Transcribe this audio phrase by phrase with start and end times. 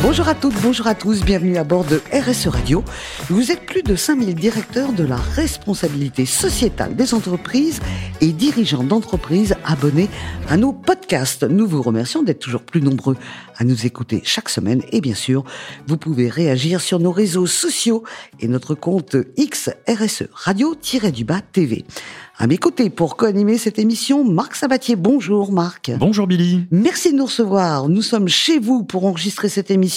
[0.00, 2.84] Bonjour à toutes, bonjour à tous, bienvenue à bord de RSE Radio.
[3.28, 7.80] Vous êtes plus de 5000 directeurs de la responsabilité sociétale des entreprises
[8.20, 10.08] et dirigeants d'entreprises abonnés
[10.48, 11.42] à nos podcasts.
[11.42, 13.16] Nous vous remercions d'être toujours plus nombreux
[13.56, 15.44] à nous écouter chaque semaine et bien sûr,
[15.88, 18.04] vous pouvez réagir sur nos réseaux sociaux
[18.38, 21.84] et notre compte X RSE Radio-du-bas TV.
[22.40, 24.94] À mes côtés pour co-animer cette émission, Marc Sabatier.
[24.94, 25.90] Bonjour Marc.
[25.98, 26.66] Bonjour Billy.
[26.70, 27.88] Merci de nous recevoir.
[27.88, 29.87] Nous sommes chez vous pour enregistrer cette émission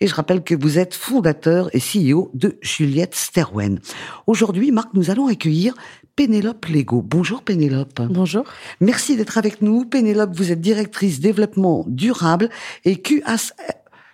[0.00, 3.80] et je rappelle que vous êtes fondateur et CEO de Juliette Sterwen.
[4.26, 5.74] Aujourd'hui, Marc, nous allons accueillir
[6.16, 7.02] Pénélope Lego.
[7.02, 8.02] Bonjour Pénélope.
[8.10, 8.44] Bonjour.
[8.80, 9.84] Merci d'être avec nous.
[9.84, 12.50] Pénélope, vous êtes directrice développement durable
[12.84, 13.52] et QAS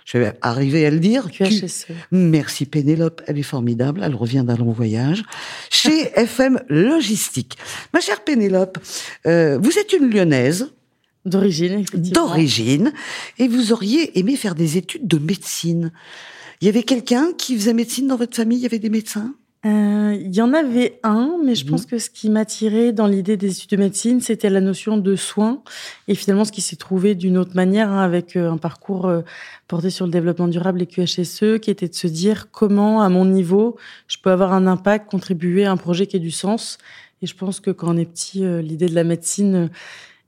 [0.06, 1.30] je vais arriver à le dire.
[1.30, 1.86] QHSE.
[2.10, 5.22] Merci Pénélope, elle est formidable, elle revient d'un long voyage.
[5.70, 7.56] Chez FM Logistique.
[7.94, 8.78] Ma chère Pénélope,
[9.26, 10.72] euh, vous êtes une lyonnaise.
[11.26, 12.92] D'origine, D'origine.
[13.38, 15.92] Et vous auriez aimé faire des études de médecine.
[16.60, 18.58] Il y avait quelqu'un qui faisait médecine dans votre famille?
[18.58, 19.34] Il y avait des médecins?
[19.66, 21.90] Euh, il y en avait un, mais je pense mhm.
[21.90, 25.62] que ce qui m'attirait dans l'idée des études de médecine, c'était la notion de soins.
[26.08, 29.20] Et finalement, ce qui s'est trouvé d'une autre manière, hein, avec euh, un parcours euh,
[29.68, 33.26] porté sur le développement durable et QHSE, qui était de se dire comment, à mon
[33.26, 33.76] niveau,
[34.08, 36.78] je peux avoir un impact, contribuer à un projet qui ait du sens.
[37.20, 39.68] Et je pense que quand on est petit, l'idée de la médecine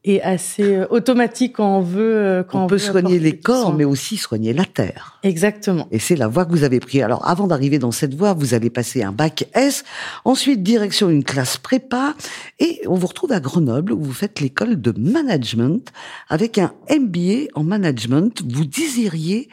[0.04, 2.16] est assez euh, automatique quand on veut.
[2.16, 5.18] Euh, quand on, peut soigner les corps, mais aussi soigner la terre.
[5.22, 5.86] Exactement.
[5.90, 7.02] Et c'est la voie que vous avez prise.
[7.02, 9.84] Alors, avant d'arriver dans cette voie, vous allez passer un bac S,
[10.24, 12.14] ensuite direction une classe prépa,
[12.58, 15.92] et on vous retrouve à Grenoble où vous faites l'école de management
[16.28, 18.42] avec un MBA en management.
[18.48, 19.48] Vous désiriez,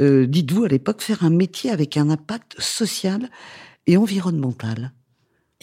[0.00, 3.28] euh, dites-vous à l'époque, faire un métier avec un impact social
[3.86, 4.92] et environnemental.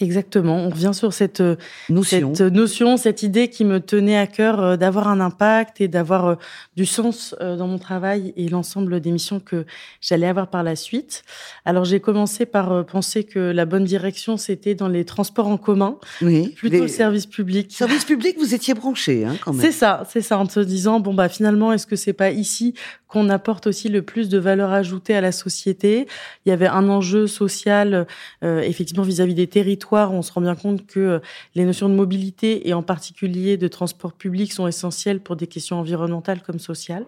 [0.00, 0.56] Exactement.
[0.56, 1.56] On revient sur cette euh,
[1.88, 2.34] notion.
[2.34, 6.26] cette notion, cette idée qui me tenait à cœur euh, d'avoir un impact et d'avoir
[6.26, 6.34] euh,
[6.76, 9.66] du sens dans mon travail et l'ensemble des missions que
[10.00, 11.22] j'allais avoir par la suite.
[11.64, 15.96] Alors j'ai commencé par penser que la bonne direction c'était dans les transports en commun,
[16.22, 17.72] oui, plutôt le service public.
[17.72, 19.60] Service public, vous étiez branché, hein, quand même.
[19.60, 22.74] C'est ça, c'est ça, en se disant bon bah finalement est-ce que c'est pas ici
[23.08, 26.06] qu'on apporte aussi le plus de valeur ajoutée à la société?
[26.46, 28.06] Il y avait un enjeu social
[28.42, 31.18] effectivement vis-à-vis -vis des territoires on se rend bien compte que euh,
[31.54, 35.78] les notions de mobilité et en particulier de transport public sont essentielles pour des questions
[35.78, 37.06] environnementales comme sociales.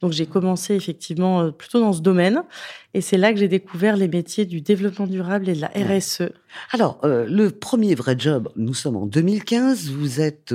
[0.00, 2.42] Donc j'ai commencé effectivement euh, plutôt dans ce domaine
[2.94, 6.32] et c'est là que j'ai découvert les métiers du développement durable et de la RSE.
[6.72, 10.54] Alors, euh, le premier vrai job, nous sommes en 2015, vous êtes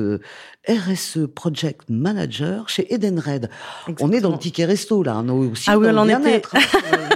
[0.67, 3.49] RSE Project Manager chez Edenred.
[3.99, 6.41] On est dans le ticket resto, là, on est aussi ah oui, on en était.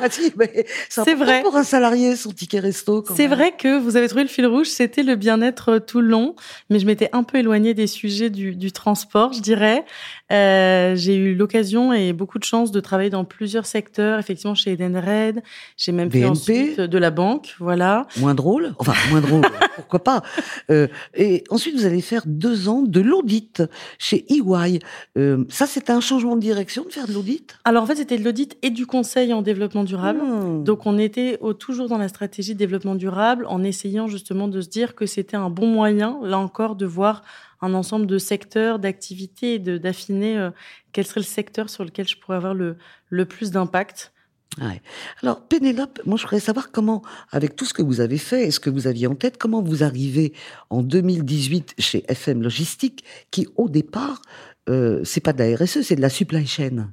[0.90, 1.42] c'est vrai.
[1.42, 3.04] pour un salarié, son ticket resto.
[3.16, 6.08] C'est vrai que vous avez trouvé le fil rouge, c'était le bien-être euh, tout le
[6.08, 6.36] long,
[6.70, 9.86] mais je m'étais un peu éloignée des sujets du, du transport, je dirais.
[10.32, 14.74] Euh, j'ai eu l'occasion et beaucoup de chance de travailler dans plusieurs secteurs, effectivement chez
[14.74, 15.42] Edenred.
[15.76, 18.08] J'ai même fait ensuite de la banque, voilà.
[18.18, 19.42] Moins drôle, enfin moins drôle,
[19.76, 20.22] pourquoi pas.
[20.70, 23.64] Euh, et ensuite, vous allez faire deux ans de l'audit
[23.98, 24.80] chez EY.
[25.18, 27.58] Euh, ça, c'était un changement de direction de faire de l'audit?
[27.66, 30.22] Alors en fait, c'était de l'audit et du conseil en développement durable.
[30.22, 30.64] Hmm.
[30.64, 34.62] Donc on était au, toujours dans la stratégie de développement durable en essayant justement de
[34.62, 37.24] se dire que c'était un bon moyen, là encore, de voir
[37.62, 40.52] un ensemble de secteurs, d'activités et d'affiner euh,
[40.92, 42.78] quel serait le secteur sur lequel je pourrais avoir le,
[43.10, 44.14] le plus d'impact.
[44.58, 44.82] Ouais.
[45.22, 48.52] Alors, Pénélope, moi, je voudrais savoir comment, avec tout ce que vous avez fait et
[48.52, 50.34] ce que vous aviez en tête, comment vous arrivez
[50.70, 54.22] en 2018 chez FM Logistique, qui, au départ,
[54.68, 56.92] euh, c'est pas de la RSE, c'est de la supply chain?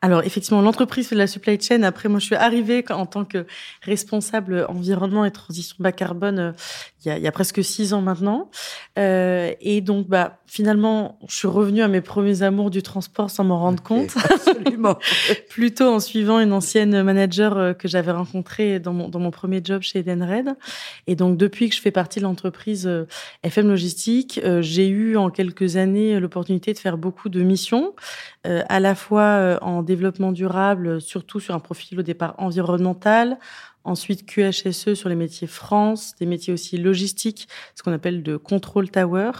[0.00, 1.82] Alors effectivement, l'entreprise fait de la supply chain.
[1.82, 3.46] Après, moi, je suis arrivée en tant que
[3.82, 6.52] responsable environnement et transition bas carbone euh,
[7.04, 8.50] il y a, il y a presque six ans maintenant.
[8.98, 13.44] Euh, et donc, bah, finalement, je suis revenue à mes premiers amours du transport sans
[13.44, 14.16] m'en rendre compte.
[14.30, 14.98] Absolument.
[15.48, 19.60] Plutôt en suivant une ancienne manager euh, que j'avais rencontrée dans mon, dans mon premier
[19.62, 20.56] job chez Edenred.
[21.06, 22.90] Et donc, depuis que je fais partie de l'entreprise
[23.44, 27.94] FM Logistique, j'ai eu en quelques années l'opportunité de faire beaucoup de missions,
[28.44, 33.38] à la fois en développement durable, surtout sur un profil au départ environnemental,
[33.84, 38.90] Ensuite, QHSE sur les métiers France, des métiers aussi logistiques, ce qu'on appelle de control
[38.90, 39.30] tower.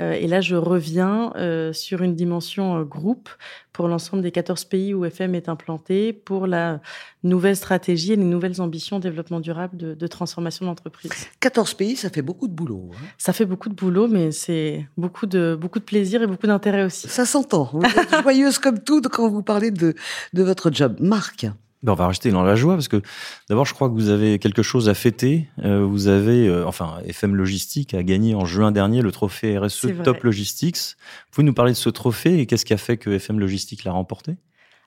[0.00, 3.28] Euh, et là, je reviens euh, sur une dimension euh, groupe
[3.72, 6.80] pour l'ensemble des 14 pays où FM est implanté, pour la
[7.22, 11.12] nouvelle stratégie et les nouvelles ambitions de développement durable de, de transformation d'entreprise.
[11.40, 12.90] 14 pays, ça fait beaucoup de boulot.
[12.92, 16.46] Hein ça fait beaucoup de boulot, mais c'est beaucoup de, beaucoup de plaisir et beaucoup
[16.46, 17.08] d'intérêt aussi.
[17.08, 17.70] Ça s'entend.
[17.72, 19.94] Vous êtes joyeuse comme tout quand vous parlez de,
[20.32, 20.96] de votre job.
[21.00, 21.46] Marc
[21.82, 23.02] Ben, on va rester dans la joie parce que
[23.48, 25.48] d'abord, je crois que vous avez quelque chose à fêter.
[25.64, 29.88] Euh, vous avez, euh, enfin, FM Logistique a gagné en juin dernier le trophée RSE
[30.04, 30.76] Top Logistics.
[30.76, 33.82] Vous pouvez nous parler de ce trophée et qu'est-ce qui a fait que FM Logistique
[33.82, 34.36] l'a remporté?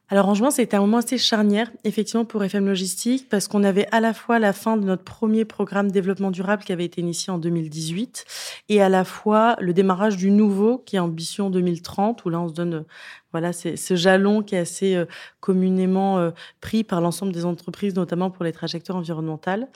[0.10, 3.88] Alors en juin, c'était un moment assez charnière, effectivement, pour FM Logistique, parce qu'on avait
[3.92, 7.34] à la fois la fin de notre premier programme développement durable qui avait été initié
[7.34, 8.26] en 2018,
[8.70, 12.50] et à la fois le démarrage du nouveau, qui est Ambition 2030, où là on
[12.50, 12.86] se donne
[13.32, 15.06] voilà, c'est ce jalon qui est assez euh,
[15.42, 16.32] communément euh,
[16.62, 19.68] pris par l'ensemble des entreprises, notamment pour les trajectoires environnementales.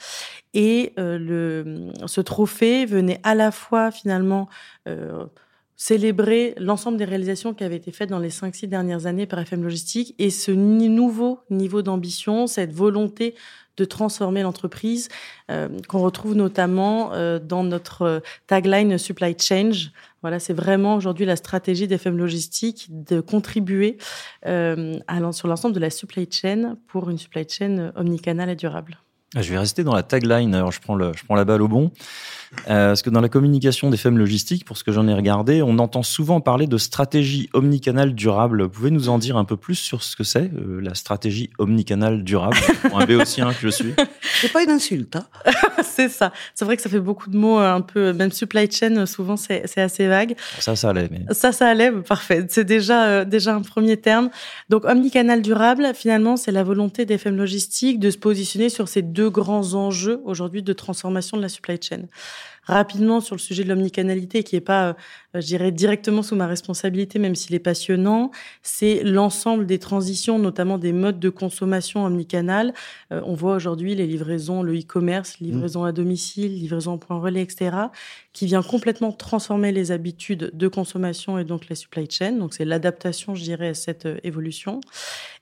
[0.54, 4.48] Et euh, le, ce trophée venait à la fois finalement
[5.80, 9.64] célébrer l'ensemble des réalisations qui avaient été faites dans les 5-6 dernières années par FM
[9.64, 13.34] Logistique et ce nouveau niveau d'ambition, cette volonté
[13.78, 15.08] de transformer l'entreprise
[15.50, 19.92] euh, qu'on retrouve notamment euh, dans notre euh, tagline Supply Change.
[20.22, 23.98] Voilà, c'est vraiment aujourd'hui la stratégie d'FM Logistique de contribuer
[24.44, 29.00] à, sur l'ensemble de la supply chain pour une supply chain omnicanale et durable.
[29.36, 30.56] Ah, je vais rester dans la tagline.
[30.56, 31.92] Alors, je prends, le, je prends la balle au bon.
[32.68, 35.62] Euh, parce que dans la communication des femmes logistiques, pour ce que j'en ai regardé,
[35.62, 38.64] on entend souvent parler de stratégie omnicanale durable.
[38.64, 41.52] Vous pouvez nous en dire un peu plus sur ce que c'est, euh, la stratégie
[41.60, 43.94] omnicanale durable, pour un béotien que je suis
[44.42, 45.16] C'est pas une insulte.
[45.16, 45.28] Hein
[45.84, 46.34] c'est ça.
[46.56, 49.78] C'est vrai que ça fait beaucoup de mots, un peu, même supply chain, souvent c'est
[49.78, 50.36] assez vague.
[50.60, 51.08] Ça, ça allait.
[51.12, 51.26] Mais...
[51.34, 52.48] Ça, ça allait, parfait.
[52.50, 54.30] C'est déjà, euh, déjà un premier terme.
[54.70, 59.04] Donc, omnicanal durable, finalement, c'est la volonté des femmes logistiques de se positionner sur ces
[59.04, 62.04] deux grands enjeux aujourd'hui de transformation de la supply chain
[62.70, 64.94] rapidement sur le sujet de l'omnicanalité, qui est pas, euh,
[65.34, 68.32] je dirais, directement sous ma responsabilité, même s'il est passionnant.
[68.62, 72.74] C'est l'ensemble des transitions, notamment des modes de consommation omnicanal.
[73.12, 77.42] Euh, on voit aujourd'hui les livraisons, le e-commerce, livraison à domicile, livraison en point relais,
[77.42, 77.72] etc.,
[78.34, 82.34] qui vient complètement transformer les habitudes de consommation et donc la supply chain.
[82.34, 84.80] Donc c'est l'adaptation, je dirais, à cette euh, évolution.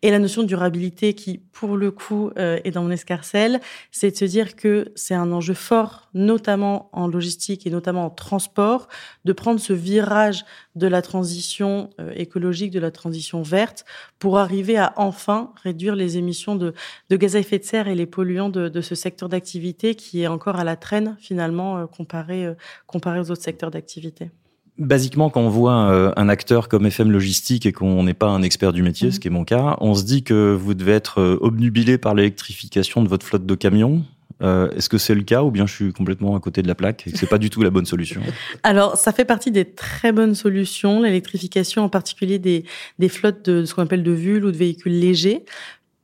[0.01, 3.59] Et la notion de durabilité qui, pour le coup, est dans mon escarcelle,
[3.91, 8.09] c'est de se dire que c'est un enjeu fort, notamment en logistique et notamment en
[8.09, 8.87] transport,
[9.25, 13.85] de prendre ce virage de la transition euh, écologique, de la transition verte,
[14.19, 16.73] pour arriver à enfin réduire les émissions de,
[17.11, 20.57] gaz à effet de serre et les polluants de, ce secteur d'activité qui est encore
[20.57, 22.53] à la traîne finalement euh, comparé, euh,
[22.85, 24.29] comparé aux autres secteurs d'activité.
[24.77, 28.73] Basiquement, quand on voit un acteur comme FM Logistique et qu'on n'est pas un expert
[28.73, 29.19] du métier, ce mhm.
[29.19, 33.07] qui est mon cas, on se dit que vous devez être obnubilé par l'électrification de
[33.07, 34.03] votre flotte de camions.
[34.41, 36.75] Euh, est-ce que c'est le cas ou bien je suis complètement à côté de la
[36.75, 38.21] plaque et que c'est pas du tout la bonne solution?
[38.63, 42.63] Alors, ça fait partie des très bonnes solutions, l'électrification en particulier des,
[42.99, 45.45] des flottes de, ce qu'on appelle de VUL ou de véhicules légers.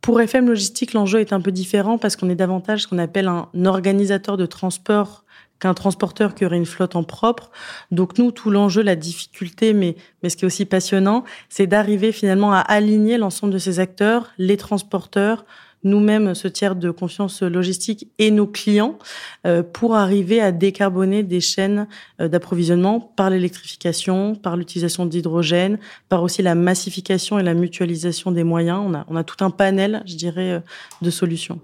[0.02, 3.28] Pour FM Logistique, l'enjeu est un peu différent parce qu'on est davantage ce qu'on appelle
[3.28, 5.24] un organisateur de transport
[5.64, 7.50] qu'un transporteur qui aurait une flotte en propre.
[7.92, 12.12] Donc nous, tout l'enjeu, la difficulté, mais, mais ce qui est aussi passionnant, c'est d'arriver
[12.12, 15.46] finalement à aligner l'ensemble de ces acteurs, les transporteurs,
[15.84, 18.98] nous-mêmes ce tiers de confiance logistique et nos clients
[19.46, 21.88] euh, pour arriver à décarboner des chaînes
[22.20, 25.78] euh, d'approvisionnement par l'électrification, par l'utilisation d'hydrogène,
[26.10, 28.82] par aussi la massification et la mutualisation des moyens.
[28.86, 30.60] On a, on a tout un panel, je dirais, euh,
[31.02, 31.60] de solutions.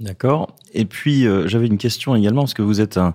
[0.00, 0.54] D'accord.
[0.74, 3.14] Et puis, j'avais une question également, parce que vous êtes un,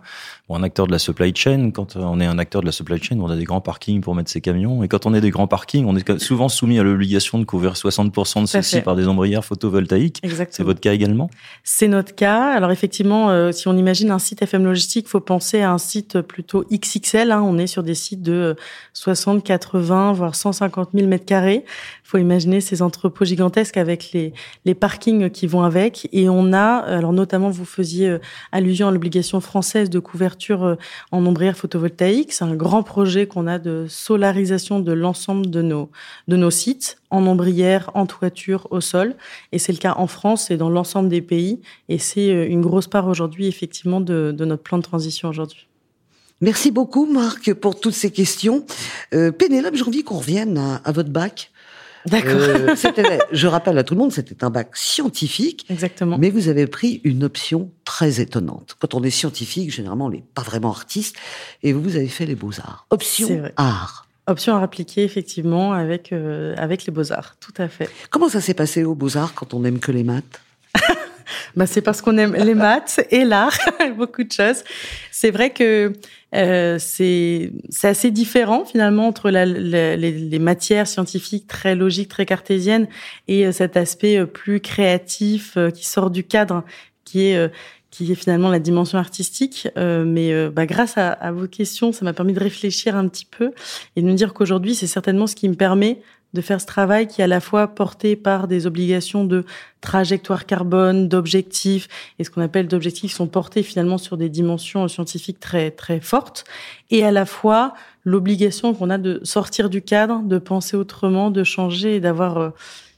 [0.50, 3.02] Bon, un acteur de la supply chain, quand on est un acteur de la supply
[3.02, 4.84] chain, on a des grands parkings pour mettre ses camions.
[4.84, 7.76] Et quand on est des grands parkings, on est souvent soumis à l'obligation de couvrir
[7.76, 10.22] 60% de ceux-ci par des ombrières photovoltaïques.
[10.50, 11.30] C'est votre cas également?
[11.64, 12.52] C'est notre cas.
[12.52, 16.20] Alors effectivement, euh, si on imagine un site FM Logistique, faut penser à un site
[16.20, 17.32] plutôt XXL.
[17.32, 17.42] Hein.
[17.42, 18.58] On est sur des sites de
[18.92, 21.64] 60, 80, voire 150 000 mètres carrés.
[22.04, 24.34] faut imaginer ces entrepôts gigantesques avec les,
[24.66, 26.10] les parkings qui vont avec.
[26.12, 28.20] Et on a, alors notamment, vous faisiez euh,
[28.52, 30.76] allusion à l'obligation française de couverture euh,
[31.12, 32.34] en ombrière photovoltaïque.
[32.34, 35.90] C'est un grand projet qu'on a de solarisation de l'ensemble de nos,
[36.28, 39.16] de nos sites en ombrière, en toiture, au sol.
[39.52, 41.62] Et c'est le cas en France et dans l'ensemble des pays.
[41.88, 45.68] Et c'est euh, une grosse part aujourd'hui, effectivement, de, notre plan de transition aujourd'hui.
[46.42, 48.66] Merci beaucoup, Marc, pour toutes ces questions.
[49.14, 51.53] Euh, Pénélope, j'ai envie qu'on revienne à votre bac.
[52.06, 52.32] D'accord.
[52.36, 52.76] Euh,
[53.32, 55.66] je rappelle à tout le monde, c'était un bac scientifique.
[55.70, 56.18] Exactement.
[56.18, 58.76] Mais vous avez pris une option très étonnante.
[58.80, 61.16] Quand on est scientifique, généralement, on n'est pas vraiment artiste.
[61.62, 62.88] Et vous, avez fait les beaux-arts.
[62.90, 64.08] Option art.
[64.28, 67.36] Option à appliquer, effectivement, avec, euh, avec les beaux-arts.
[67.40, 67.90] Tout à fait.
[68.10, 70.42] Comment ça s'est passé aux beaux-arts quand on n'aime que les maths?
[71.56, 73.58] Bah, c'est parce qu'on aime les maths et l'art,
[73.98, 74.64] beaucoup de choses.
[75.12, 75.94] C'est vrai que
[76.34, 77.52] euh, c'est
[77.84, 82.88] assez différent finalement entre la, les, les, matières scientifiques très logiques, très cartésiennes
[83.28, 86.64] et euh, cet aspect euh, plus créatif euh, qui sort du cadre,
[87.06, 87.52] qui est
[87.92, 89.68] qui est finalement la dimension artistique.
[89.76, 93.52] mais bah, grâce à, vos questions, ça m'a permis de réfléchir un petit peu
[93.96, 96.00] et de me dire qu'aujourd'hui, c'est certainement ce qui me permet
[96.34, 99.46] de faire ce travail qui est à la fois porté par des obligations de
[99.82, 101.88] trajectoire carbone, d'objectifs,
[102.20, 106.46] et ce qu'on appelle d'objectifs sont portés finalement sur des dimensions scientifiques très très fortes,
[106.90, 107.74] et à la fois
[108.04, 112.50] l'obligation qu'on a de sortir du cadre, de penser autrement, de changer et d'avoir euh,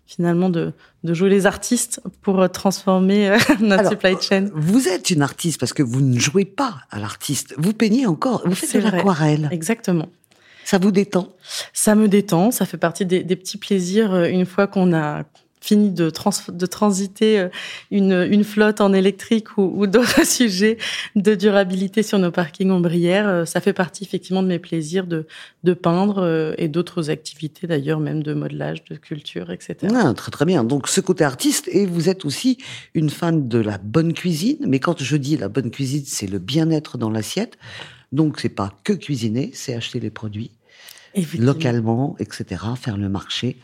[0.05, 0.71] finalement de,
[1.03, 4.49] de jouer les artistes pour euh, transformer euh, notre supply chain.
[4.53, 7.55] Vous êtes une artiste parce que vous ne jouez pas à l'artiste.
[7.57, 9.49] Vous peignez encore, vous faites de l'aquarelle.
[9.51, 10.09] Exactement.
[10.65, 11.29] Ça vous détend?
[11.71, 15.23] Ça me détend, ça fait partie des, des petits plaisirs une fois qu'on a
[15.65, 16.11] fini de,
[16.51, 17.49] de transiter euh,
[17.91, 20.77] une, une, flotte en électrique ou, ou d'autres sujets
[21.15, 25.25] de durabilité sur nos parkings ombrières, euh, ça fait partie effectivement de mes plaisirs de,
[25.63, 29.93] de peindre euh, et d'autres activités d'ailleurs, même de modelage, de culture, etc.
[29.95, 30.63] Ah, très très bien.
[30.63, 32.57] Donc ce côté artiste et vous êtes aussi
[32.93, 34.57] une fan de la bonne cuisine.
[34.67, 37.57] Mais quand je dis la bonne cuisine, c'est le bien-être dans l'assiette.
[38.11, 40.51] Donc c'est pas que cuisiner, c'est acheter les produits
[41.37, 42.61] localement, etc.
[42.79, 43.57] Faire le marché.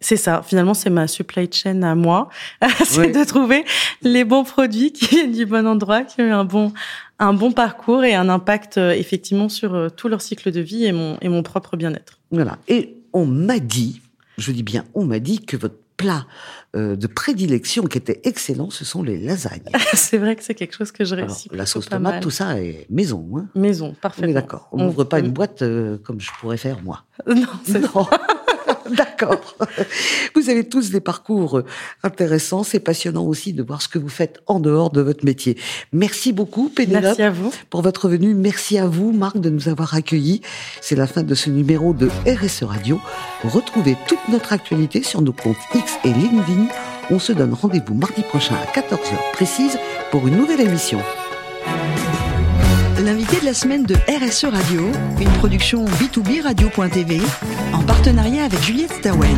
[0.00, 0.42] C'est ça.
[0.46, 2.28] Finalement, c'est ma supply chain à moi.
[2.84, 3.64] c'est de trouver
[4.02, 6.72] les bons produits qui viennent du bon endroit, qui ont un bon,
[7.18, 10.84] un bon parcours et un impact euh, effectivement sur euh, tout leur cycle de vie
[10.84, 12.18] et mon, et mon propre bien-être.
[12.30, 12.58] Voilà.
[12.68, 14.00] Et on m'a dit,
[14.36, 16.26] je dis bien, on m'a dit que votre plat
[16.74, 19.60] euh, de prédilection qui était excellent, ce sont les lasagnes.
[19.92, 21.50] c'est vrai que c'est quelque chose que je réussis.
[21.52, 23.28] la sauce tomate, tout ça est maison.
[23.36, 24.32] Hein maison, parfaitement.
[24.32, 24.68] d'accord.
[24.72, 25.62] On n'ouvre pas une boîte
[26.04, 27.04] comme je pourrais faire moi.
[27.26, 28.06] Non, c'est non.
[28.90, 29.56] D'accord.
[30.34, 31.62] Vous avez tous des parcours
[32.02, 32.62] intéressants.
[32.62, 35.56] C'est passionnant aussi de voir ce que vous faites en dehors de votre métier.
[35.92, 37.02] Merci beaucoup, Pénélope.
[37.02, 37.52] Merci à vous.
[37.70, 38.34] Pour votre venue.
[38.34, 40.40] Merci à vous, Marc, de nous avoir accueillis.
[40.80, 43.00] C'est la fin de ce numéro de RSE Radio.
[43.44, 46.68] Retrouvez toute notre actualité sur nos comptes X et LinkedIn.
[47.10, 49.78] On se donne rendez-vous mardi prochain à 14h précise
[50.10, 50.98] pour une nouvelle émission.
[53.28, 57.20] L'invité de la semaine de RSE Radio, une production B2B Radio.tv
[57.74, 59.36] en partenariat avec Juliette Stawen.